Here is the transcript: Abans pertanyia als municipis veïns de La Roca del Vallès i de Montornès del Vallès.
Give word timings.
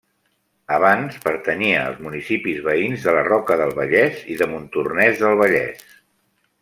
Abans 0.75 1.17
pertanyia 1.25 1.83
als 1.89 1.99
municipis 2.05 2.63
veïns 2.69 3.05
de 3.09 3.13
La 3.17 3.25
Roca 3.29 3.59
del 3.61 3.75
Vallès 3.81 4.25
i 4.37 4.39
de 4.41 4.49
Montornès 4.55 5.23
del 5.27 5.37
Vallès. 5.43 5.87